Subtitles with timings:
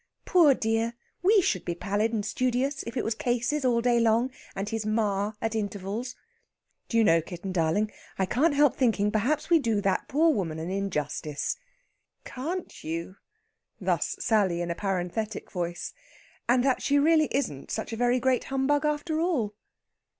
[0.25, 0.95] "Poor dear.
[1.21, 4.83] We should be pallid and studious if it was cases all day long, and his
[4.83, 6.15] ma at intervals."
[6.89, 10.57] "Do you know, kitten darling, I can't help thinking perhaps we do that poor woman
[10.57, 11.55] an injustice....""
[12.35, 13.17] Can't you?"
[13.79, 15.93] Thus Sally in a parenthetic voice"...
[16.49, 19.53] and that she really isn't such a very great humbug after all!"